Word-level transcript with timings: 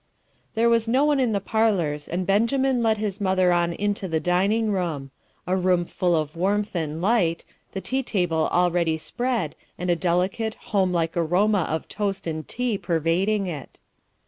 There 0.55 0.67
was 0.67 0.87
no 0.87 1.05
one 1.05 1.19
in 1.19 1.31
the 1.31 1.39
parlours, 1.39 2.07
and 2.07 2.25
Benjamin 2.25 2.81
led 2.81 2.97
his 2.97 3.21
mother 3.21 3.51
on 3.53 3.71
into 3.71 4.07
the 4.07 4.19
dining 4.19 4.71
room 4.71 5.11
a 5.45 5.55
room 5.55 5.85
full 5.85 6.15
of 6.15 6.35
warmth 6.35 6.73
and 6.75 6.99
light 7.03 7.45
the 7.73 7.81
tea 7.81 8.01
table 8.01 8.49
already 8.51 8.97
spread, 8.97 9.55
and 9.77 9.91
a 9.91 9.95
delicate, 9.95 10.55
home 10.55 10.91
like 10.91 11.15
aroma 11.15 11.67
of 11.69 11.87
toast 11.87 12.25
and 12.25 12.47
tea 12.47 12.79
pervading 12.79 13.45
it. 13.45 13.77